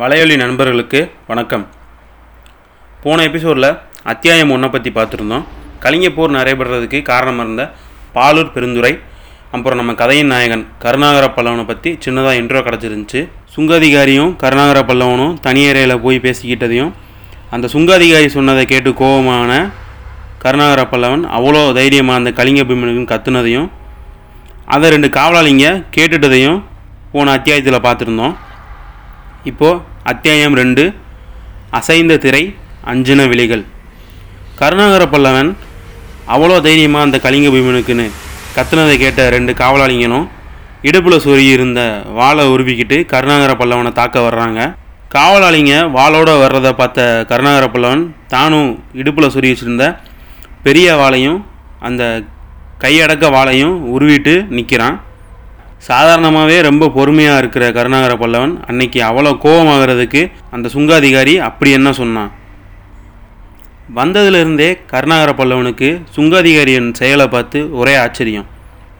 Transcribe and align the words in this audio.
வலையொலி 0.00 0.34
நண்பர்களுக்கு 0.42 0.98
வணக்கம். 1.28 1.62
போன 3.04 3.22
எபிசோடில் 3.28 3.68
அத்தியாயம் 4.12 4.52
ஒன்றை 4.54 4.68
பற்றி 4.74 4.90
பார்த்துருந்தோம். 4.98 5.44
கலிங்க 5.84 6.08
போர் 6.16 6.34
நடைபெறதுக்கு 6.36 6.98
காரணமாக 7.08 7.46
இருந்த 7.46 7.64
பாலூர் 8.16 8.52
பெருந்துறை 8.54 8.92
அப்புறம் 9.54 9.80
நம்ம 9.80 9.94
கதையின் 10.02 10.30
நாயகன் 10.32 10.64
கருணாகர 10.84 11.24
பல்லவனை 11.36 11.64
பற்றி 11.72 11.92
சின்னதாக 12.04 12.40
இன்ட்ரோ 12.40 12.62
கிடச்சிருந்துச்சு. 12.68 13.22
சுங்காதிகாரியும் 13.54 14.32
கருணாகர 14.42 14.82
பல்லவனும் 14.90 15.34
தனியறையில் 15.46 16.02
போய் 16.06 16.24
பேசிக்கிட்டதையும் 16.26 16.92
அந்த 17.56 17.74
சுங்காதிகாரி 17.76 18.30
சொன்னதை 18.38 18.64
கேட்டு 18.72 18.92
கோபமான 19.02 19.60
கருணாகர 20.44 20.84
பல்லவன் 20.92 21.24
அவ்வளோ 21.38 21.62
தைரியமாக 21.78 22.20
அந்த 22.22 22.32
கலிங்க 22.40 22.64
பீமனுக்கும் 22.70 23.12
கத்துனதையும் 23.14 23.70
அதை 24.76 24.90
ரெண்டு 24.96 25.10
காவலாளிங்க 25.18 25.66
கேட்டுட்டதையும் 25.96 26.60
போன 27.14 27.32
அத்தியாயத்தில் 27.38 27.86
பார்த்துருந்தோம். 27.88 28.36
இப்போது 29.50 29.82
அத்தியாயம் 30.10 30.56
ரெண்டு 30.60 30.82
அசைந்த 31.78 32.14
திரை 32.24 32.42
அஞ்சின 32.90 33.20
விழிகள். 33.32 33.64
கருணாகர 34.60 35.04
பல்லவன் 35.12 35.50
அவ்வளோ 36.34 36.56
தைரியமாக 36.66 37.06
அந்த 37.06 37.16
கலிங்க 37.24 37.48
பீமனுக்குன்னு 37.54 38.06
கத்துனதை 38.56 38.94
கேட்ட 39.02 39.22
ரெண்டு 39.36 39.52
காவலாளிங்களும் 39.60 40.26
இடுப்பில் 40.88 41.22
சொருகி 41.24 41.50
இருந்த 41.56 41.80
வாளை 42.18 42.44
உருவிக்கிட்டு 42.54 42.96
கருணாகர 43.12 43.52
பல்லவனை 43.60 43.92
தாக்க 43.92 44.18
வர்றாங்க. 44.26 44.60
காவலாளிங்க 45.14 45.74
வாளோட 45.96 46.30
வர்றதை 46.42 46.72
பார்த்த 46.80 47.06
கருணாகர 47.30 47.66
பல்லவன் 47.74 48.02
தானும் 48.34 48.70
இடுப்பில் 49.00 49.32
சொருகி 49.34 49.52
வச்சுருந்த 49.52 49.86
பெரிய 50.66 50.88
வாளையும் 51.00 51.38
அந்த 51.88 52.02
கையடக்க 52.84 53.26
வாளையும் 53.36 53.76
உருவிட்டு 53.94 54.34
நிற்கிறான் 54.56 54.96
சாதாரணமாகவே 55.82 56.60
ரொம்ப 56.60 56.88
பொறுமையாக 56.88 57.38
இருக்கிற 57.38 57.72
கருணாகர 57.72 58.14
பல்லவன் 58.14 58.54
அன்னைக்கு 58.66 59.00
அவ்வளோ 59.02 59.32
கோபமாகிறதுக்கு 59.44 60.30
அந்த 60.50 60.70
சுங்காதிகாரி 60.74 61.36
அப்படி 61.36 61.70
என்ன 61.70 61.92
சொன்னான் 61.92 62.30
வந்ததுலேருந்தே 63.96 64.78
கருணாகர 64.86 65.30
பல்லவனுக்கு 65.32 66.02
சுங்காதிகாரியின் 66.16 66.92
செயலை 66.92 67.28
பார்த்து 67.28 67.58
ஒரே 67.72 67.96
ஆச்சரியம். 67.96 68.48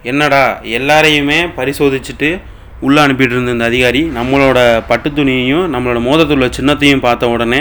என்னடா 0.02 0.60
எல்லாரையுமே 0.62 1.40
பரிசோதிச்சுட்டு 1.56 2.40
உள்ளே 2.80 3.00
அனுப்பிட்டு 3.02 3.34
இருந்த 3.34 3.50
இந்த 3.50 3.64
அதிகாரி 3.64 4.02
நம்மளோட 4.18 4.58
பட்டு 4.86 5.10
துணியையும் 5.10 5.66
நம்மளோட 5.74 6.00
மோதத்துள்ள 6.08 6.48
சின்னத்தையும் 6.58 7.04
பார்த்த 7.06 7.28
உடனே 7.28 7.60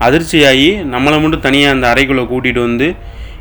அதிர்ச்சியாகி 0.00 0.70
நம்மளை 0.94 1.22
மட்டும் 1.22 1.40
தனியாக 1.40 1.74
அந்த 1.74 1.86
அறைக்குள்ளே 1.92 2.24
கூட்டிகிட்டு 2.32 2.60
வந்து 2.60 2.88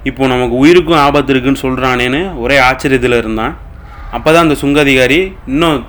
இப்போது 0.03 0.29
நமக்கு 0.29 0.55
உயிருக்கும் 0.55 0.97
ஆபத்து 0.97 1.31
இருக்குன்னு 1.33 1.63
சொல்கிறானேன்னு 1.65 2.39
ஒரே 2.39 2.57
ஆச்சரியத்தில் 2.59 3.17
இருந்தான். 3.17 3.53
அப்போ 4.15 4.29
தான் 4.31 4.45
அந்த 4.45 4.55
சுங்க 4.61 4.79
அதிகாரி 4.85 5.19
இன்னும் 5.51 5.79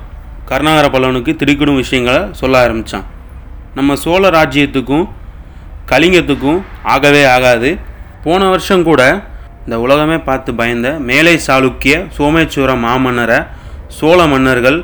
கருணாகர 0.50 0.86
பல்லவனுக்கு 0.94 1.32
திடுக்கிடும் 1.40 1.80
விஷயங்களை 1.82 2.20
சொல்ல 2.40 2.56
ஆரம்பித்தான் 2.64 3.06
நம்ம 3.78 3.96
சோழ 4.04 4.22
ராஜ்யத்துக்கும் 4.36 5.06
கலிங்கத்துக்கும் 5.90 6.60
ஆகவே 6.92 7.22
ஆகாது. 7.36 7.70
போன 8.24 8.42
வருஷம் 8.52 8.84
கூட 8.88 9.02
இந்த 9.64 9.76
உலகமே 9.84 10.18
பார்த்து 10.28 10.50
பயந்த 10.60 10.88
மேலை 11.10 11.34
சாளுக்கிய 11.46 11.94
சோமேஸ்வர 12.16 12.72
மாமன்னரை 12.84 13.38
சோழ 13.98 14.18
மன்னர்கள் 14.32 14.78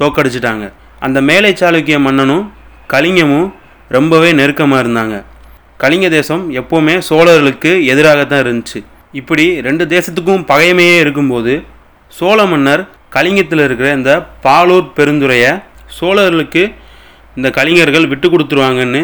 தோக்கடிச்சிட்டாங்க. 0.00 0.64
அந்த 1.06 1.18
மேலை 1.30 1.50
சாளுக்கிய 1.60 1.96
மன்னனும் 2.06 2.44
கலிங்கமும் 2.92 3.48
ரொம்பவே 3.96 4.30
நெருக்கமாக 4.40 4.82
இருந்தாங்க. 4.84 5.16
கலிங்க 5.82 6.08
தேசம் 6.16 6.44
எப்போவுமே 6.60 6.94
சோழர்களுக்கு 7.08 7.72
எதிராக 7.92 8.20
தான் 8.30 8.42
இருந்துச்சு. 8.44 8.80
இப்படி 9.20 9.44
ரெண்டு 9.66 9.84
தேசத்துக்கும் 9.94 10.46
பகைமையே 10.52 10.96
இருக்கும்போது 11.04 11.52
சோழ 12.16 12.38
மன்னர் 12.46 12.82
கலிங்கத்தில் 13.10 13.64
இருக்கிற 13.64 13.88
இந்த 13.98 14.12
பாலூர் 14.44 14.92
பெருந்துறையை 14.96 15.52
சோழர்களுக்கு 15.98 16.62
இந்த 17.36 17.48
கலிங்கர்கள் 17.58 18.10
விட்டு 18.12 18.28
கொடுத்துருவாங்கன்னு 18.28 19.02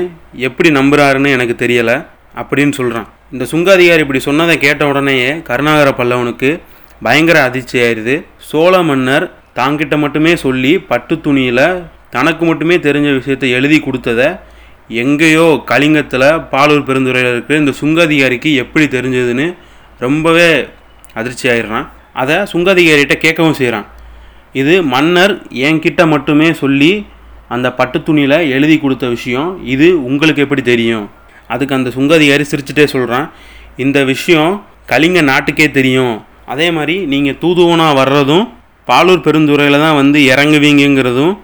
எப்படி 0.48 0.68
நம்புகிறாருன்னு 0.78 1.34
எனக்கு 1.36 1.54
தெரியலை 1.64 1.96
அப்படின்னு 2.40 2.74
சொல்கிறான் 2.78 3.08
இந்த 3.32 3.44
சுங்க 3.44 3.68
அதிகாரி 3.72 4.02
இப்படி 4.04 4.20
சொன்னதை 4.20 4.54
கேட்ட 4.58 4.82
உடனேயே 4.86 5.30
கருணாகர 5.48 5.90
பல்லவனுக்கு 5.98 6.50
பயங்கர 7.02 7.38
அதிர்ச்சி 7.48 7.76
ஆயிடுது. 7.78 8.14
சோழ 8.48 8.82
மன்னர் 8.82 9.26
தாங்கிட்ட 9.58 9.96
மட்டுமே 9.98 10.32
சொல்லி 10.36 10.72
பட்டு 10.90 11.14
துணியில் 11.20 11.66
தனக்கு 12.10 12.44
மட்டுமே 12.44 12.76
தெரிஞ்ச 12.86 13.08
விஷயத்தை 13.18 13.48
எழுதி 13.50 13.78
கொடுத்ததை 13.80 14.28
எங்கேயோ 15.02 15.46
கலிங்கத்தில் 15.70 16.28
பாலூர் 16.52 16.86
பெருந்துறையில் 16.88 17.32
இருக்கிற 17.32 17.58
இந்த 17.58 17.72
சுங்க 17.80 18.00
அதிகாரிக்கு 18.02 18.50
எப்படி 18.54 18.86
தெரிஞ்சதுன்னு 18.96 19.46
ரொம்பவே 20.00 20.48
அதிர்ச்சி 21.14 21.46
ஆயிடுறான். 21.48 21.86
அதை 22.22 22.36
சுங்கதிகாரிகிட்ட 22.52 23.16
கேட்கவும் 23.24 23.58
செய்கிறான். 23.60 23.86
இது 24.60 24.74
மன்னர் 24.94 25.34
என்கிட்ட 25.68 26.02
மட்டுமே 26.14 26.48
சொல்லி 26.62 26.92
அந்த 27.54 27.68
பட்டு 27.78 27.98
துணியில் 28.06 28.38
எழுதி 28.56 28.76
கொடுத்த 28.84 29.06
விஷயம். 29.16 29.48
இது 29.74 29.88
உங்களுக்கு 30.08 30.44
எப்படி 30.46 30.62
தெரியும்? 30.72 31.04
அதுக்கு 31.52 31.76
அந்த 31.78 31.90
சுங்கதிகாரி 31.96 32.44
சிரிச்சுட்டே 32.50 32.86
சொல்கிறான் 32.94 33.26
இந்த 33.84 33.98
விஷயம் 34.12 34.52
கலிங்க 34.92 35.20
நாட்டுக்கே 35.30 35.66
தெரியும். 35.78 36.14
அதே 36.52 36.68
மாதிரி 36.76 36.96
நீங்கள் 37.12 37.38
தூதுவனாக 37.42 37.98
வர்றதும் 38.00 38.44
பாலூர் 38.88 39.24
பெருந்துறையில் 39.26 39.82
தான் 39.84 39.98
வந்து 40.00 40.18
இறங்குவீங்கங்கிறதும் 40.32 41.34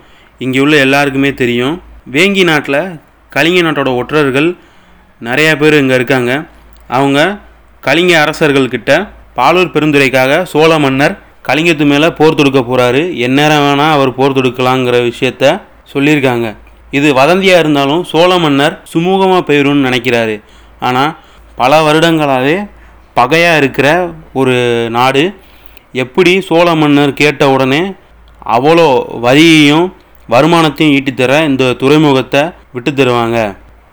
இங்கே 0.44 0.58
உள்ள 0.64 0.74
எல்லாருக்குமே 0.86 1.30
தெரியும். 1.42 1.76
வேங்கி 2.14 2.44
நாட்டில் 2.50 2.82
கலிங்க 3.32 3.60
நாட்டோட 3.66 3.90
ஒற்றர்கள் 4.00 4.48
நிறையா 5.28 5.52
பேர் 5.60 5.80
இங்கே 5.82 5.96
இருக்காங்க. 6.00 6.32
அவங்க 6.96 7.18
கலிங்க 7.82 8.12
அரசர்கள்கிட்ட 8.24 8.92
பாலூர் 9.38 9.74
பெருந்துறைக்காக 9.74 10.42
சோழ 10.52 10.70
மன்னர் 10.84 11.14
கலிங்கத்து 11.48 11.84
மேலே 11.92 12.08
போர் 12.18 12.38
தொடுக்க 12.38 12.60
போகிறாரு 12.62 13.02
எந்நேரம் 13.26 13.64
வேணால் 13.66 13.94
அவர் 13.96 14.10
போர் 14.18 14.36
தொடுக்கலாங்கிற 14.38 14.96
விஷயத்த 15.10 15.44
சொல்லியிருக்காங்க. 15.92 16.48
இது 16.98 17.08
வதந்தியாக 17.20 17.62
இருந்தாலும் 17.62 18.02
சோழ 18.10 18.30
மன்னர் 18.44 18.74
சுமூகமாக 18.92 19.42
போயிடும்னு 19.48 19.86
நினைக்கிறாரு. 19.88 20.36
ஆனால் 20.88 21.12
பல 21.60 21.80
வருடங்களாகவே 21.86 22.56
பகையாக 23.18 23.60
இருக்கிற 23.62 23.88
ஒரு 24.40 24.54
நாடு 24.96 25.24
எப்படி 26.02 26.32
சோழ 26.48 26.68
மன்னர் 26.82 27.18
கேட்ட 27.20 27.42
உடனே 27.54 27.82
அவ்வளோ 28.56 28.88
வரியையும் 29.26 29.86
வருமானத்தையும் 30.28 30.94
ஈட்டித்தர 30.96 31.32
இந்த 31.50 31.64
துறைமுகத்தை 31.80 32.42
விட்டு 32.74 32.90
தருவாங்க. 32.92 33.38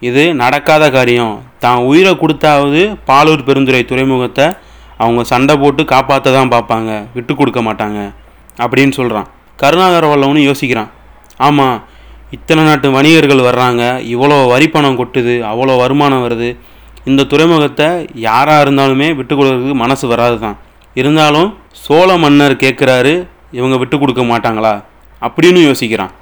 இது 0.10 0.24
நடக்காத 0.42 0.86
காரியம். 0.96 1.36
தான் 1.64 1.80
உயிரை 1.90 2.12
கொடுத்தாவது 2.22 2.82
பாலூர் 3.08 3.46
பெருந்துறை 3.48 3.84
துறைமுகத்தை 3.92 4.46
அவங்க 5.04 5.22
சண்டை 5.32 5.54
போட்டு 5.64 5.82
காப்பாற்ற 5.94 6.32
தான் 6.38 6.54
பார்ப்பாங்க 6.56 6.92
விட்டு 7.16 7.34
கொடுக்க 7.40 7.60
மாட்டாங்க 7.68 8.00
அப்படின்னு 8.64 8.94
சொல்கிறான் 9.00 9.28
கருணாகர 9.62 10.06
வல்லவனும் 10.12 10.48
யோசிக்கிறான். 10.50 10.90
ஆமாம் 11.48 11.78
இத்தனை 12.36 12.62
நாட்டு 12.68 12.88
வணிகர்கள் 12.96 13.48
வர்றாங்க 13.50 13.84
இவ்வளோ 14.14 14.38
வரி 14.54 14.68
பணம் 14.74 14.98
கொட்டுது 15.00 15.36
அவ்வளோ 15.52 15.76
வருமானம் 15.82 16.24
வருது. 16.26 16.50
இந்த 17.10 17.26
துறைமுகத்தை 17.32 17.88
யாராக 18.28 18.64
இருந்தாலுமே 18.66 19.08
விட்டு 19.20 19.34
கொடுக்கறதுக்கு 19.34 19.78
மனசு 19.84 20.06
வராது 20.14 20.38
தான் 20.46 20.58
இருந்தாலும் 20.96 21.50
சோழ 21.84 22.10
மன்னர் 22.24 22.56
கேட்குறாரு 22.64 23.14
இவங்க 23.58 23.76
விட்டு 23.82 23.96
கொடுக்க 24.02 24.22
மாட்டாங்களா? 24.32 24.74
அப்படின்னு 25.22 25.60
யோசிக்கிறான். 25.70 26.14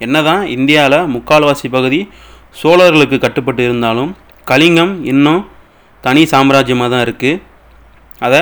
என்னதான் 0.00 0.42
இந்தியாவில் 0.56 0.98
முக்கால்வாசி 1.14 1.68
பகுதி 1.76 2.00
சோழர்களுக்கு 2.60 3.16
கட்டுப்பட்டு 3.24 3.62
இருந்தாலும் 3.68 4.10
கலிங்கம் 4.50 4.94
இன்னும் 5.12 5.42
தனி 6.04 6.22
சாம்ராஜ்யமாக 6.32 6.90
தான் 6.94 7.04
இருக்குது 7.06 7.40
அதை 8.26 8.40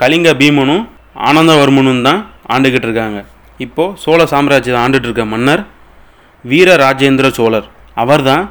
கலிங்க 0.00 0.30
பீமனும் 0.40 0.84
ஆனந்தவர்மனும் 1.28 2.04
தான் 2.08 2.20
ஆண்டுக்கிட்டு 2.54 2.86
இருக்காங்க. 2.88 3.18
இப்போது 3.64 3.96
சோழ 4.02 4.20
சாம்ராஜ்யத்தை 4.32 4.80
ஆண்டுட்டு 4.84 5.08
இருக்க 5.08 5.24
மன்னர் 5.32 5.62
வீர 6.50 6.68
ராஜேந்திர 6.84 7.26
சோழர். 7.38 7.66
அவர்தான் 8.02 8.44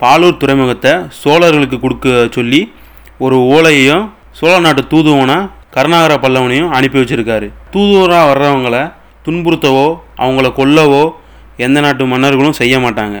பாலூர் 0.00 0.40
துறைமுகத்தை 0.42 0.92
சோழர்களுக்கு 1.22 1.76
கொடுக்க 1.84 2.06
சொல்லி 2.36 2.60
ஒரு 3.24 3.36
ஓலையையும் 3.54 4.04
சோழ 4.38 4.54
நாட்டு 4.66 4.82
தூதுவனை 4.92 5.36
கருணாகர 5.76 6.14
பல்லவனையும் 6.24 6.72
அனுப்பி 6.76 6.98
வச்சுருக்காரு. 7.00 7.46
தூதுவராக 7.74 8.28
வர்றவங்கள 8.30 8.76
துன்புறுத்தவோ 9.26 9.86
அவங்கள 10.24 10.48
கொல்லவோ 10.58 11.04
எந்த 11.66 11.78
நாட்டு 11.84 12.04
மன்னர்களும் 12.12 12.58
செய்ய 12.60 12.76
மாட்டாங்க. 12.84 13.16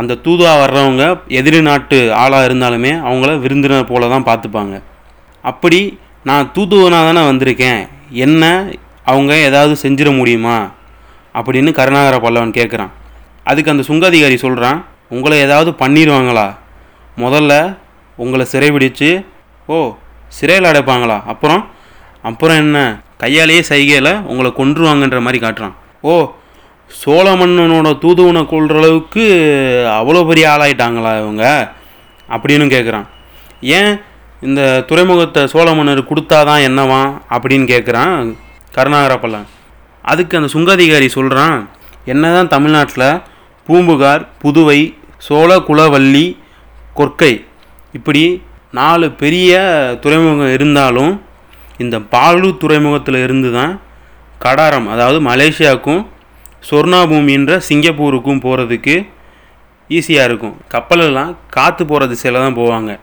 அந்த 0.00 0.16
தூதுவாக 0.24 0.60
வர்றவங்க 0.62 1.04
எதிரி 1.38 1.60
நாட்டு 1.68 1.98
ஆளாக 2.22 2.48
இருந்தாலுமே 2.48 2.92
அவங்கள 3.08 3.30
விருந்தினர் 3.44 3.90
போல 3.90 4.08
தான் 4.14 4.26
பார்த்துப்பாங்க. 4.28 4.76
அப்படி 5.46 5.98
நான் 6.24 6.52
தூதுவனாக 6.54 7.12
தானே 7.12 7.20
வந்திருக்கேன். 7.20 7.88
என்ன? 8.10 8.66
அவங்க 9.04 9.34
ஏதாவது 9.34 9.76
செஞ்சிட 9.82 10.16
முடியுமா? 10.16 10.70
அப்படின்னு 11.34 11.72
கருணாகர 11.72 12.16
பல்லவன் 12.18 12.56
கேட்குறான். 12.58 12.90
அதுக்கு 13.44 13.70
அந்த 13.70 13.84
சுங்காதிகாரி 13.88 14.34
சொல்கிறான் 14.34 14.84
உங்களை 15.08 15.38
ஏதாவது 15.38 15.70
பண்ணிடுவாங்களா? 15.70 16.56
முதல்ல 17.18 17.76
உங்களை 18.16 18.46
சிறைபிடிச்சு 18.52 19.24
ஓ 19.66 19.94
சிறையில் 20.28 20.64
அடைப்பாங்களா? 20.64 21.24
அப்புறம் 21.26 21.70
அப்புறம் 22.22 22.56
என்ன? 22.56 23.00
கையாலேயே 23.18 23.60
சைகையில் 23.60 24.20
உங்களை 24.20 24.52
கொன்றுவாங்கன்ற 24.56 25.20
மாதிரி 25.20 25.46
காட்டுறான். 25.46 25.72
ஓ 26.00 26.32
சோழ 26.86 27.34
மன்னனோட 27.34 27.98
தூதுவனை 27.98 28.46
கொள்கிற 28.46 28.78
அளவுக்கு 28.78 29.24
அவ்வளோ 29.90 30.28
பெரிய 30.28 30.48
ஆளாயிட்டாங்களா 30.48 31.20
இவங்க? 31.22 31.72
அப்படின்னு 32.30 32.66
கேட்குறான். 32.74 33.06
ஏன்? 33.60 34.00
இந்த 34.42 34.84
துறைமுகத்தை 34.88 35.46
சோழ 35.46 35.74
மன்னர் 35.74 36.08
கொடுத்தாதான் 36.10 36.64
என்னவா 36.68 37.02
அப்படின்னு 37.30 37.66
கேட்குறான் 37.70 38.34
கருணாகர 38.72 39.44
அதுக்கு 40.04 40.38
அந்த 40.38 40.48
சுங்கதிகாரி 40.54 41.06
சொல்கிறான் 41.06 41.68
என்ன 42.04 42.32
தான் 42.32 42.48
தமிழ்நாட்டில் 42.48 43.22
பூம்புகார் 43.64 44.28
புதுவை 44.42 44.96
சோழ 45.16 45.58
குலவள்ளி 45.58 46.36
கொற்கை 46.94 47.44
இப்படி 47.92 48.42
நாலு 48.70 49.10
பெரிய 49.12 49.52
துறைமுகம் 50.00 50.52
இருந்தாலும் 50.52 51.24
இந்த 51.78 51.98
பாலூர் 51.98 52.56
துறைமுகத்தில் 52.56 53.22
இருந்து 53.22 53.52
தான் 53.52 53.80
கடாரம் 54.42 54.86
அதாவது 54.86 55.20
மலேசியாவுக்கும் 55.20 56.06
சொர்ணாபூமின்ற 56.70 57.60
சிங்கப்பூருக்கும் 57.68 58.40
போகிறதுக்கு 58.40 59.06
ஈஸியாக 59.90 60.24
இருக்கும். 60.24 60.56
கப்பலெல்லாம் 60.72 61.36
காற்று 61.48 61.86
போகிற 61.86 62.06
திசையில் 62.06 62.40
தான் 62.40 62.56
போவாங்க. 62.56 62.98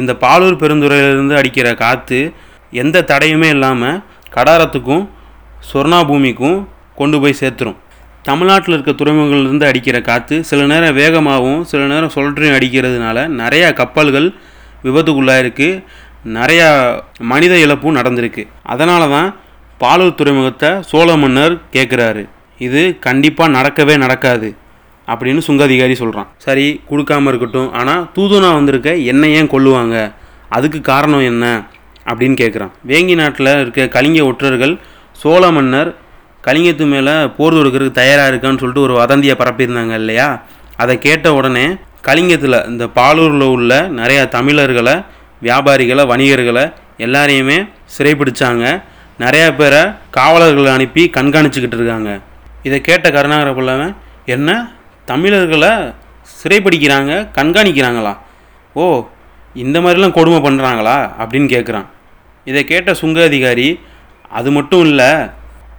இந்த 0.00 0.12
பாலூர் 0.24 0.60
பெருந்துறையிலிருந்து 0.62 1.34
அடிக்கிற 1.40 1.68
காற்று 1.82 2.20
எந்த 2.82 3.04
தடையுமே 3.10 3.48
இல்லாமல் 3.56 4.00
கடாரத்துக்கும் 4.36 5.04
சொர்ணாபூமிக்கும் 5.70 6.58
கொண்டு 7.00 7.16
போய் 7.22 7.40
சேர்த்துரும். 7.40 7.78
தமிழ்நாட்டில் 8.28 8.74
இருக்க 8.74 8.92
துறைமுகங்கள்லேருந்து 9.00 9.66
அடிக்கிற 9.70 9.96
காற்று 10.08 10.36
சில 10.48 10.60
நேரம் 10.72 10.96
வேகமாகவும் 11.00 11.62
சில 11.70 11.82
நேரம் 11.92 12.12
சுழற்றியும் 12.14 12.56
அடிக்கிறதுனால 12.58 13.26
நிறையா 13.40 13.68
கப்பல்கள் 13.80 14.28
விபத்துக்குள்ளாயிருக்கு 14.86 15.68
நிறையா 16.36 16.68
மனித 17.32 17.54
இழப்பும் 17.64 17.98
நடந்திருக்கு. 17.98 18.42
அதனால 18.72 19.02
தான் 19.14 19.28
பாலூர் 19.82 20.18
துறைமுகத்தை 20.20 20.70
சோழ 20.90 21.08
மன்னர் 21.22 21.54
கேட்குறாரு 21.74 22.22
இது 22.66 22.82
கண்டிப்பாக 23.06 23.54
நடக்கவே 23.58 23.94
நடக்காது. 24.04 24.48
அப்படின்னு 25.06 25.38
சுங்க 25.38 25.62
அதிகாரி 25.64 25.94
சொல்கிறான் 25.94 26.28
சரி 26.36 26.80
கொடுக்காம 26.90 27.26
இருக்கட்டும். 27.26 27.72
ஆனால் 27.72 28.10
தூதுனா 28.14 28.52
வந்திருக்க 28.52 28.96
என்னை 28.96 29.34
ஏன் 29.34 29.48
கொல்லுவாங்க? 29.48 30.12
அதுக்கு 30.48 30.80
காரணம் 30.80 31.20
என்ன? 31.20 31.66
அப்படின்னு 32.06 32.36
கேட்குறான் 32.42 32.72
வேங்கி 32.86 33.14
நாட்டில் 33.14 33.60
இருக்க 33.60 34.00
கலிங்க 34.00 34.26
ஒற்றர்கள் 34.26 34.80
சோழ 35.12 35.50
மன்னர் 35.50 35.94
கலிங்கத்து 36.44 36.86
மேலே 36.86 37.26
போர் 37.26 37.54
தொடுக்கிறதுக்கு 37.54 37.90
தயாராக 37.90 38.30
இருக்கான்னு 38.32 38.58
சொல்லிட்டு 38.58 38.80
ஒரு 38.80 38.94
வதந்தியை 38.94 39.36
பரப்பியிருந்தாங்க 39.38 39.94
இல்லையா? 39.94 40.42
அதை 40.76 40.98
கேட்ட 40.98 41.34
உடனே 41.34 41.74
கலிங்கத்தில் 42.02 42.66
இந்த 42.66 42.84
பாலூரில் 42.86 43.42
உள்ள 43.42 43.88
நிறையா 43.90 44.28
தமிழர்களை 44.28 44.94
வியாபாரிகளை 45.42 46.06
வணிகர்களை 46.06 46.72
எல்லாரையுமே 46.98 47.68
சிறைப்பிடிச்சாங்க. 47.98 48.82
நிறையா 49.18 49.56
பேரை 49.56 49.82
காவலர்களை 50.10 50.72
அனுப்பி 50.72 51.10
கண்காணிச்சுக்கிட்டு 51.16 51.78
இருக்காங்க. 51.80 52.20
இதை 52.62 52.80
கேட்ட 52.80 53.10
கருணாகர 53.10 53.50
பல்லவன் 53.50 53.94
என்ன? 54.26 54.50
தமிழர்களை 55.10 55.72
சிறைப்பிடிக்கிறாங்க 56.38 57.12
கண்காணிக்கிறாங்களா? 57.38 58.12
ஓ 58.72 58.84
இந்த 59.54 59.80
மாதிரிலாம் 59.80 60.16
கொடுமை 60.18 60.38
பண்ணுறாங்களா 60.38 60.96
அப்படின்னு 61.20 61.48
கேட்குறான் 61.54 61.86
இதை 62.44 62.64
கேட்ட 62.64 62.94
சுங்க 62.94 63.24
அதிகாரி 63.24 63.80
அது 64.30 64.50
மட்டும் 64.50 64.84
இல்லை 64.84 65.10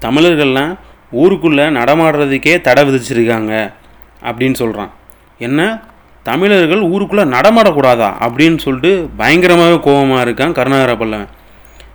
தமிழர்கள்லாம் 0.01 0.71
ஊருக்குள்ளே 1.11 1.65
நடமாடுறதுக்கே 1.79 2.61
தடை 2.61 2.83
விதிச்சிருக்காங்க 2.87 3.53
அப்படின்னு 4.23 4.53
சொல்கிறான் 4.53 4.91
என்ன? 5.37 5.81
தமிழர்கள் 6.23 6.81
ஊருக்குள்ளே 6.81 7.23
நடமாடக்கூடாதா? 7.23 8.09
அப்படின்னு 8.25 8.57
சொல்லிட்டு 8.57 8.91
பயங்கரமாகவே 9.17 9.77
கோபமாக 9.79 10.23
இருக்கான் 10.25 10.51
கருணாகர 10.51 10.93
பல்லவன். 10.93 11.29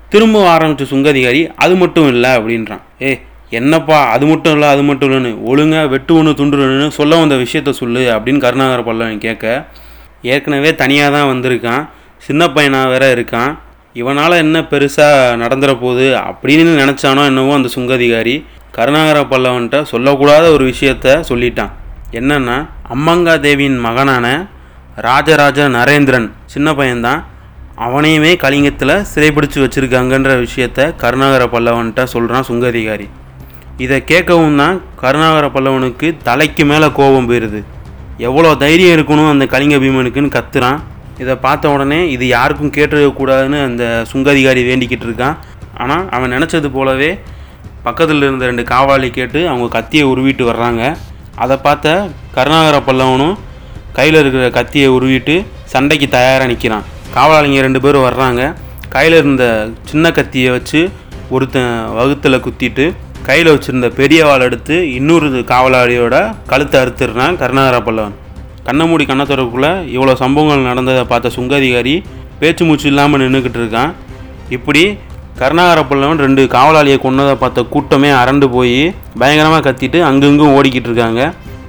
திரும்ப 0.08 0.48
ஆரம்பித்த 0.48 0.96
சுங்கதிகாரி 0.96 1.52
அது 1.56 1.74
மட்டும் 1.76 2.08
இல்லை 2.08 2.30
அப்படின்றான். 2.30 2.82
ஏ 3.02 3.10
என்னப்பா 3.58 3.96
அது 4.14 4.24
மட்டும் 4.30 4.54
இல்லை 4.56 4.68
அது 4.74 4.82
மட்டும் 4.88 5.08
இல்லைன்னு. 5.08 5.32
ஒழுங்காக 5.50 5.88
வெட்டு 5.94 6.12
ஒன்று 6.18 6.32
துண்டுன்னு 6.38 6.86
சொல்ல 6.98 7.18
வந்த 7.22 7.36
விஷயத்த 7.44 7.70
சொல்லு 7.80 8.02
அப்படின்னு 8.14 8.44
கருணாகர 8.44 8.80
பல்லவன் 8.86 9.24
கேட்க 9.26 9.46
ஏற்கனவே 10.34 10.70
தனியாக 10.82 11.10
தான் 11.16 11.30
வந்திருக்கான் 11.32 11.84
சின்ன 12.26 12.42
பையனாக 12.56 12.90
வேற 12.92 13.04
இருக்கான் 13.16 13.52
இவனால் 14.00 14.40
என்ன 14.44 14.58
பெருசாக 14.70 15.36
நடந்துற 15.42 15.70
போகுது 15.82 16.06
அப்படின்னு 16.28 16.72
நினச்சானோ 16.82 17.22
என்னவோ 17.30 17.54
அந்த 17.58 17.70
சுங்கதிகாரி 17.76 18.36
கருணாகர 18.76 19.18
பல்லவன்கிட்ட 19.32 19.78
சொல்லக்கூடாத 19.92 20.44
ஒரு 20.56 20.64
விஷயத்த 20.72 21.16
சொல்லிட்டான். 21.30 21.72
என்னென்னா 22.18 22.56
அம்மங்கா 22.94 23.34
தேவியின் 23.46 23.78
மகனான 23.86 24.26
ராஜராஜ 25.06 25.68
நரேந்திரன் 25.78 26.28
சின்ன 26.54 26.70
பையன்தான் 26.78 27.20
அவனையுமே 27.86 28.32
கலிங்கத்தில் 28.44 28.94
சிறைப்பிடிச்சு 29.12 29.58
வச்சுருக்காங்கன்ற 29.64 30.32
விஷயத்த 30.46 30.80
கருணாகர 31.02 31.44
பல்லவன்கிட்ட 31.54 32.04
சொல்கிறான் 32.14 32.48
சுங்கதிகாரி. 32.50 33.06
இதை 33.84 33.98
கேட்கவும் 34.10 34.60
தான் 34.62 34.76
கருணாகர 35.02 35.46
பல்லவனுக்கு 35.54 36.08
தலைக்கு 36.28 36.64
மேலே 36.70 36.88
கோபம் 36.98 37.28
போயிடுது 37.28 37.60
எவ்வளோ 38.28 38.50
தைரியம் 38.62 38.94
இருக்கணும் 38.96 39.30
அந்த 39.32 39.44
கலிங்க 39.52 39.76
பீமனுக்குன்னு 39.82 40.36
கத்துறான். 40.36 40.78
இதை 41.22 41.34
பார்த்த 41.44 41.72
உடனே 41.74 41.98
இது 42.14 42.24
யாருக்கும் 42.26 42.72
கேட்டுக்கூடாதுன்னு 42.76 43.58
அந்த 43.68 43.84
சுங்கதிகாரி 44.10 44.62
வேண்டிக்கிட்டு 44.68 45.06
இருக்கான். 45.08 45.36
ஆனால் 45.82 46.04
அவன் 46.16 46.34
நினச்சது 46.36 46.68
போலவே 46.76 47.10
பக்கத்தில் 47.86 48.24
இருந்த 48.26 48.44
ரெண்டு 48.50 48.64
காவாலி 48.72 49.08
கேட்டு 49.18 49.40
அவங்க 49.50 49.68
கத்தியை 49.76 50.04
உருவிட்டு 50.12 50.44
வர்றாங்க. 50.50 50.82
அதை 51.44 51.56
பார்த்த 51.66 51.94
கருணாகர 52.36 52.78
பல்லவனும் 52.88 53.36
கையில் 53.98 54.18
இருக்கிற 54.20 54.44
கத்தியை 54.58 54.88
உருவிட்டு 54.96 55.34
சண்டைக்கு 55.72 56.08
தயாராக 56.16 56.50
நிற்கிறான் 56.50 56.84
காவலாளிங்க 57.14 57.62
ரெண்டு 57.66 57.80
பேரும் 57.84 58.06
வர்றாங்க. 58.08 58.42
கையில் 58.94 59.16
இருந்த 59.20 59.44
சின்ன 59.90 60.12
கத்தியை 60.18 60.50
வச்சு 60.56 60.80
ஒருத்தன் 61.34 61.74
வகுத்தில் 61.98 62.44
குத்திட்டு 62.46 62.86
கையில் 63.26 63.50
வச்சுருந்த 63.52 63.88
பெரிய 63.98 64.20
வாள் 64.28 64.44
எடுத்து 64.46 64.76
இன்னொரு 64.98 65.26
காவலாளியோட 65.50 66.16
கழுத்தை 66.50 66.76
அறுத்துடுறான் 66.80 67.36
கருணாகர 67.42 67.76
பல்லவன். 67.86 68.16
கண்ணை 68.66 68.84
மூடி 68.90 69.04
கண்ணை 69.10 69.24
திறக்குள்ளே 69.30 69.70
இவ்வளோ 69.94 70.14
சம்பவங்கள் 70.22 70.68
நடந்ததை 70.70 71.04
பார்த்த 71.12 71.30
சுங்கதிகாரி 71.36 71.94
பேச்சு 72.40 72.64
மூச்சு 72.68 72.86
இல்லாமல் 72.92 73.22
நின்றுக்கிட்டு 73.22 73.60
இருக்கான். 73.62 73.92
இப்படி 74.56 74.82
கருணாகர 75.40 75.80
பல்லவன் 75.90 76.22
ரெண்டு 76.24 76.42
காவலாளியை 76.56 76.98
கொன்னதை 77.04 77.34
பார்த்த 77.42 77.66
கூட்டமே 77.74 78.10
அரண்டு 78.22 78.46
போய் 78.56 78.76
பயங்கரமாக 79.20 79.64
கத்திட்டு 79.68 79.98
அங்கங்கும் 80.10 80.54
ஓடிக்கிட்டு 80.58 80.90
இருக்காங்க. 80.90 81.22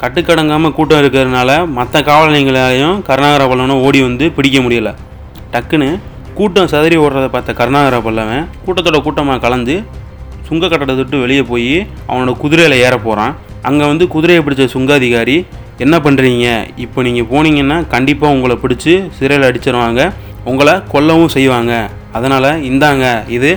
கட்டுக்கடங்காமல் 0.03 0.75
கூட்டம் 0.77 1.01
இருக்கிறதுனால 1.03 1.49
மற்ற 1.77 2.01
காவலாளிகளாலையும் 2.09 2.97
கருணாகர 3.09 3.43
பல்லவனும் 3.51 3.83
ஓடி 3.87 4.01
வந்து 4.09 4.27
பிடிக்க 4.37 4.59
முடியல. 4.65 4.91
டக்குன்னு 5.53 5.89
கூட்டம் 6.37 6.71
சதறி 6.73 6.95
ஓடுறதை 7.05 7.29
பார்த்த 7.33 7.59
கருணாகர 7.59 7.97
பல்லவன் 8.07 8.47
கூட்டத்தோட 8.65 8.99
கூட்டமாக 9.07 9.41
கலந்து 9.45 9.75
சுங்க 10.47 10.65
கட்டடத்தை 10.67 11.01
விட்டு 11.03 11.23
வெளியே 11.23 11.43
போய் 11.51 11.75
அவனோட 12.09 12.33
குதிரையில் 12.43 12.81
ஏற 12.85 12.95
போகிறான் 13.07 13.33
அங்கே 13.69 13.85
வந்து 13.91 14.05
குதிரையை 14.15 14.41
பிடிச்ச 14.45 14.65
சுங்க 14.75 14.91
அதிகாரி 14.99 15.37
என்ன 15.83 15.95
பண்ணுறீங்க 16.05 16.47
இப்போ 16.83 16.99
நீங்கள் 17.05 17.27
போனீங்கன்னா 17.31 17.77
கண்டிப்பாக 17.93 18.35
உங்களை 18.35 18.55
பிடிச்சி 18.63 18.93
சிறையில் 19.17 19.47
அடிச்சிருவாங்க. 19.47 20.01
உங்களை 20.51 20.73
கொல்லவும் 20.93 21.33
செய்வாங்க. 21.35 21.73
அதனால் 22.17 22.49
இந்தாங்க 22.69 23.05
இது 23.37 23.51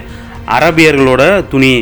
அரபியர்களோட 0.56 1.22
துணி. 1.52 1.74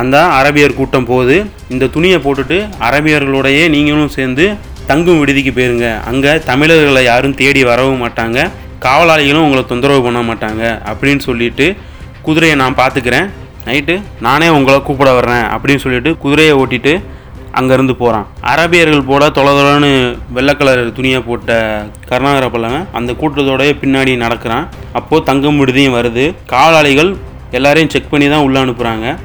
அந்த 0.00 0.16
அரபியர் 0.38 0.78
கூட்டம் 0.78 1.08
போகுது. 1.10 1.36
இந்த 1.74 1.88
துணியை 1.94 2.18
போட்டுட்டு 2.26 2.58
அரபியர்களோடையே 2.86 3.64
நீங்களும் 3.74 4.14
சேர்ந்து 4.16 4.46
தங்கும் 4.90 5.20
விடுதிக்கு 5.20 5.52
போயிருங்க. 5.58 5.88
அங்கே 6.10 6.32
தமிழர்களை 6.50 7.02
யாரும் 7.10 7.38
தேடி 7.40 7.62
வரவும் 7.70 8.02
மாட்டாங்க. 8.04 8.38
காவலாளிகளும் 8.86 9.44
உங்களை 9.46 9.62
தொந்தரவு 9.72 10.02
பண்ண 10.06 10.22
மாட்டாங்க. 10.30 10.62
அப்படின்னு 10.90 11.22
சொல்லிட்டு 11.28 11.66
குதிரையை 12.26 12.56
நான் 12.62 12.80
பார்த்துக்கிறேன். 12.82 13.28
நைட்டு 13.66 13.94
நானே 14.20 14.48
உங்களை 14.48 14.78
கூப்பிட 14.82 15.12
வர்றேன் 15.12 15.44
அப்படின்னு 15.54 15.82
சொல்லிட்டு 15.84 16.10
குதிரையை 16.16 16.54
ஓட்டிட்டு 16.54 16.92
அங்கேருந்து 17.58 17.92
போகிறான். 17.92 18.26
அரபியர்கள் 18.52 19.06
போல 19.06 19.30
தொலை 19.30 19.52
தொலைன்னு 19.52 19.90
வெள்ளை 20.36 20.56
கலர் 20.56 20.92
துணியை 20.92 21.20
போட்ட 21.20 21.58
கருணாகர 22.08 22.46
பல்லவன் 22.46 22.86
அந்த 22.92 23.12
கூட்டத்தோடய 23.12 23.72
பின்னாடி 23.82 24.16
நடக்கிறான். 24.16 24.68
அப்போது 24.92 25.24
தங்கும் 25.24 25.58
விடுதியும் 25.60 25.96
வருது. 25.98 26.34
காவலாளிகள் 26.46 27.16
எல்லாரையும் 27.50 27.90
செக் 27.90 28.10
பண்ணி 28.10 28.28
தான் 28.28 28.42
உள்ளே 28.42 28.60
அனுப்புகிறாங்க. 28.60 29.16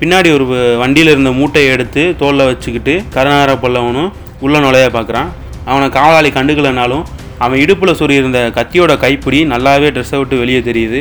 பின்னாடி 0.00 0.28
ஒரு 0.34 0.76
வண்டியில் 0.78 1.12
இருந்த 1.12 1.30
மூட்டையை 1.30 1.70
எடுத்து 1.72 2.02
தோலில் 2.18 2.48
வச்சுக்கிட்டு 2.50 3.02
கருணாகர 3.10 3.54
பல்லவனும் 3.62 4.10
உள்ளே 4.40 4.58
நுழைய 4.58 4.90
பார்க்குறான். 4.92 5.30
அவனை 5.64 5.88
காவலாளி 5.88 6.30
கண்டுக்கலைனாலும் 6.30 7.02
அவன் 7.38 7.58
இடுப்பில் 7.58 7.98
சொல்லியிருந்த 8.00 8.38
கத்தியோட 8.58 8.96
கைப்பிடி 8.96 9.40
நல்லாவே 9.44 9.88
ட்ரெஸ்ஸை 9.96 10.16
விட்டு 10.16 10.38
வெளியே 10.38 10.60
தெரியுது. 10.60 11.00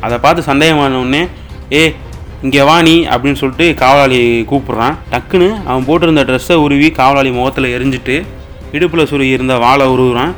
அதை 0.00 0.18
பார்த்து 0.18 0.54
சந்தேகமானவுடனே 0.54 1.28
ஏ 1.72 1.94
இங்கே 2.44 2.62
வாணி 2.68 2.94
அப்படின்னு 3.12 3.40
சொல்லிட்டு 3.40 3.66
காவலாளி 3.82 4.18
கூப்பிட்றான். 4.50 4.96
டக்குன்னு 5.12 5.48
அவன் 5.68 5.86
போட்டிருந்த 5.88 6.22
ட்ரெஸ்ஸை 6.28 6.56
உருவி 6.64 6.88
காவலாளி 6.98 7.30
முகத்தில் 7.38 7.72
எரிஞ்சிட்டு 7.76 8.16
இடுப்பில் 8.76 9.08
சுருகி 9.10 9.32
இருந்த 9.36 9.54
வாளை 9.64 9.86
உருவுறான். 9.94 10.32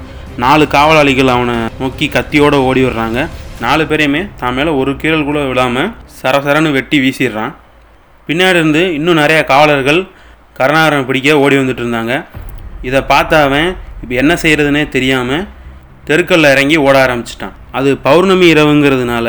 நாலு 0.44 0.64
காவலாளிகள் 0.76 1.34
அவனை 1.34 1.56
நோக்கி 1.82 2.06
கத்தியோடு 2.16 2.58
ஓடி 2.68 2.82
விடுறாங்க 2.84 3.20
நாலு 3.64 3.84
பேரையுமே 3.90 4.22
தான் 4.40 4.56
மேலே 4.56 4.72
ஒரு 4.80 4.92
கீழல் 5.00 5.28
கூட 5.28 5.38
விழாமல் 5.50 5.90
சரசரன்னு 6.20 6.70
வெட்டி 6.76 6.98
வீசிடுறான். 7.04 7.52
பின்னாடி 8.28 8.58
இருந்து 8.60 8.82
இன்னும் 8.98 9.20
நிறையா 9.22 9.42
காவலர்கள் 9.52 10.00
கருணாகரன் 10.58 11.06
பிடிக்க 11.08 11.38
ஓடி 11.44 11.56
வந்துட்டு 11.60 11.82
இருந்தாங்க. 11.84 12.14
இதை 12.88 13.00
பார்த்தாவன் 13.12 13.68
இப்போ 14.02 14.14
என்ன 14.22 14.32
செய்கிறதுனே 14.42 14.82
தெரியாமல் 14.96 15.46
தெருக்கல்ல 16.08 16.50
இறங்கி 16.54 16.76
ஓட 16.86 16.96
ஆரம்பிச்சிட்டான். 17.06 17.54
அது 17.78 17.88
பௌர்ணமி 18.06 18.46
இரவுங்கிறதுனால 18.54 19.28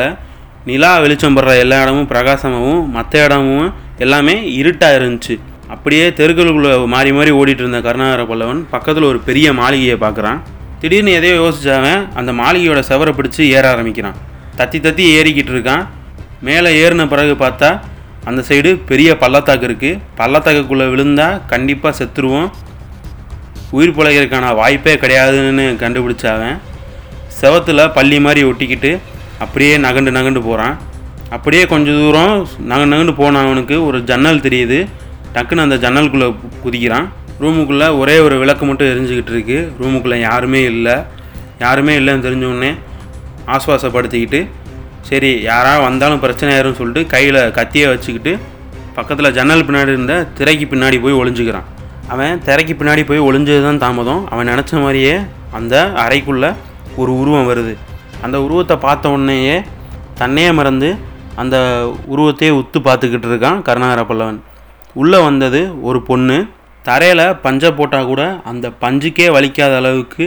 நிலா 0.70 0.90
வெளிச்சம் 1.04 1.36
படுற 1.36 1.52
எல்லா 1.64 1.78
இடமும் 1.84 2.08
பிரகாசமாகவும் 2.12 2.82
மற்ற 2.96 3.14
இடமும் 3.26 3.68
எல்லாமே 4.04 4.36
இருட்டாக 4.60 4.98
இருந்துச்சு. 5.00 5.36
அப்படியே 5.74 6.06
தெருக்களுக்குள்ளே 6.20 6.72
மாறி 6.94 7.12
மாறி 7.18 7.32
ஓடிட்டு 7.40 7.64
இருந்த 7.64 7.80
கருணாகர 7.88 8.24
பல்லவன் 8.32 8.62
பக்கத்தில் 8.74 9.08
ஒரு 9.12 9.20
பெரிய 9.28 9.48
மாளிகையை 9.60 9.98
பார்க்குறான். 10.04 10.40
திடீர்னு 10.82 11.12
எதையோ 11.20 11.36
யோசிச்சாவன் 11.44 12.02
அந்த 12.20 12.32
மாளிகையோட 12.42 12.82
செவரை 12.90 13.14
பிடிச்சி 13.20 13.44
ஏற 13.58 13.66
ஆரம்பிக்கிறான். 13.74 14.18
தத்தி 14.60 14.80
தத்தி 14.86 15.04
ஏறிக்கிட்டு 15.18 15.54
இருக்கான். 15.56 15.84
மேலே 16.48 16.70
ஏறின 16.84 17.06
பிறகு 17.14 17.34
பார்த்தா 17.44 17.70
அந்த 18.30 18.42
சைடு 18.50 18.72
பெரிய 18.90 19.10
பள்ளத்தாக்கு 19.24 19.68
இருக்குது 19.70 20.00
பள்ளத்தாக்குக்குள்ளே 20.20 20.88
விழுந்தால் 20.94 21.38
கண்டிப்பாக 21.54 21.94
செத்துருவோம். 22.00 22.50
உயிர் 23.78 23.96
பிழைக்கிறதுக்கான 23.98 24.52
வாய்ப்பே 24.60 24.94
கிடையாதுன்னு 25.04 25.66
கண்டுபிடிச்சாவன் 25.84 26.58
செவத்தில் 27.40 27.84
பள்ளி 27.98 28.18
மாதிரி 28.26 28.42
ஒட்டிக்கிட்டு 28.52 28.92
அப்படியே 29.44 29.74
நகண்டு 29.86 30.12
நகண்டு 30.18 30.42
போகிறான் 30.48 30.76
அப்படியே 31.36 31.64
கொஞ்ச 31.72 31.90
தூரம் 31.92 32.36
நகண்டு 32.70 32.94
நகண்டு 32.94 33.14
போன 33.22 33.40
அவனுக்கு 33.46 33.76
ஒரு 33.86 33.98
ஜன்னல் 34.10 34.46
தெரியுது. 34.46 34.80
டக்குன்னு 35.34 35.66
அந்த 35.66 35.78
ஜன்னலுக்குள்ளே 35.84 36.28
குதிக்கிறான். 36.66 37.08
ரூமுக்குள்ளே 37.42 37.88
ஒரே 37.98 38.16
ஒரு 38.20 38.36
விளக்கு 38.38 38.66
மட்டும் 38.66 38.90
எரிஞ்சுக்கிட்டு 38.94 39.34
இருக்கு. 39.36 39.58
ரூமுக்குள்ளே 39.82 40.18
யாருமே 40.20 40.62
இல்லை. 40.74 40.96
யாருமே 41.60 41.94
இல்லைன்னு 42.00 42.26
தெரிஞ்சோடனே 42.28 42.72
ஆஸ்வாசப்படுத்திக்கிட்டு 43.56 44.42
சரி 45.10 45.30
யாராவது 45.42 45.84
வந்தாலும் 45.84 46.24
பிரச்சனை 46.24 46.50
ஆயிரும்னு 46.56 46.80
சொல்லிட்டு 46.80 47.12
கையில் 47.14 47.40
கத்தியை 47.52 47.88
வச்சுக்கிட்டு 47.90 48.34
பக்கத்தில் 48.98 49.36
ஜன்னல் 49.38 49.66
பின்னாடி 49.68 49.94
இருந்த 49.96 50.16
திரைக்கு 50.38 50.66
பின்னாடி 50.72 50.98
போய் 51.02 51.20
ஒளிஞ்சுக்கிறான். 51.22 51.68
அவன் 52.08 52.42
திரைக்கு 52.48 52.74
பின்னாடி 52.80 53.04
போய் 53.10 53.26
ஒளிஞ்சது 53.28 53.64
தான் 53.64 53.84
தாமதம். 53.84 54.24
அவன் 54.30 54.48
நினச்ச 54.48 54.82
மாதிரியே 54.84 55.16
அந்த 55.52 55.76
அறைக்குள்ளே 56.06 56.50
ஒரு 56.96 57.12
உருவம் 57.20 57.50
வருது. 57.50 57.74
அந்த 58.26 58.38
உருவத்தை 58.46 58.76
பார்த்த 58.86 59.14
உடனேயே 59.16 59.58
தன்னையே 60.22 60.52
மறந்து 60.60 60.90
அந்த 61.42 61.58
உருவத்தையே 62.14 62.52
உத்து 62.60 62.80
பார்த்துக்கிட்டு 62.88 63.28
இருக்கான் 63.32 63.60
கருணாகர 63.68 64.02
பல்லவன் 64.10 64.40
உள்ளே 65.02 65.20
வந்தது 65.28 65.62
ஒரு 65.88 66.00
பொண்ணு. 66.10 66.38
தரையில் 66.86 67.24
பஞ்சை 67.44 67.70
போட்டால் 67.78 68.10
கூட 68.12 68.24
அந்த 68.52 68.66
பஞ்சுக்கே 68.84 69.28
வலிக்காத 69.36 69.74
அளவுக்கு 69.82 70.26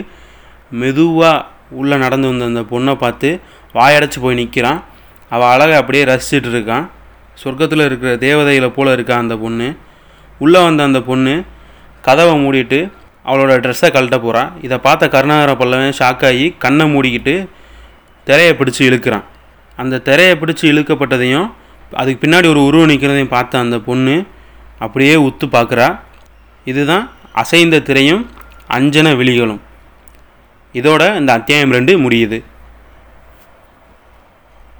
மெதுவாக 0.80 1.44
உள்ளே 1.80 1.96
நடந்து 2.04 2.26
வந்த 2.30 2.50
அந்த 2.50 2.62
பொண்ணை 2.72 2.94
பார்த்து 3.02 3.28
வாயடைச்சி 3.75 4.18
போய் 4.25 4.38
நிற்கிறான் 4.40 4.80
அவள் 5.30 5.50
அழகை 5.52 5.76
அப்படியே 5.80 6.04
ரசிச்சிட்டு 6.11 6.50
இருக்கான். 6.54 6.87
சொர்க்கத்தில் 7.42 7.84
இருக்கிற 7.88 8.11
தேவதைகளை 8.26 8.68
போல் 8.76 8.94
இருக்கா 8.96 9.14
அந்த 9.25 9.34
பொண்ணு. 9.44 9.68
உள்ளே 10.40 10.61
வந்த 10.66 10.82
அந்த 10.88 11.00
பொண்ணு 11.11 11.34
கதவை 12.04 12.34
மூடிட்டு 12.44 12.80
அவளோட 13.25 13.52
ட்ரெஸ்ஸை 13.64 13.88
கழட்ட 13.94 14.16
போகிறான் 14.20 14.50
இதை 14.66 14.76
பார்த்த 14.87 15.08
கருணாகர 15.14 15.52
பல்லவன் 15.61 15.99
ஷாக்காகி 16.00 16.46
கண்ணை 16.64 16.87
மூடிக்கிட்டு 16.94 17.34
திரையை 18.25 18.55
பிடிச்சி 18.55 18.83
இழுக்கிறான். 18.88 19.25
அந்த 19.76 19.99
திரையை 19.99 20.37
பிடிச்சி 20.37 20.61
இழுக்கப்பட்டதையும் 20.61 21.50
அதுக்கு 21.93 22.29
பின்னாடி 22.29 22.49
ஒரு 22.49 22.64
உருவம் 22.64 22.88
நிற்கிறதையும் 22.88 23.35
பார்த்த 23.37 23.59
அந்த 23.59 23.79
பொண்ணு 23.79 24.25
அப்படியே 24.79 25.14
உத்து 25.14 25.47
பார்க்குறா. 25.47 25.99
இதுதான் 26.64 27.11
அசைந்த 27.33 27.81
திரையும் 27.81 28.26
அஞ்சன 28.71 29.17
விழிகளும். 29.17 29.61
இதோட 30.73 31.17
இந்த 31.17 31.33
அத்தியாயம் 31.33 31.71
ரெண்டு 31.71 31.99
முடியுது. 31.99 32.45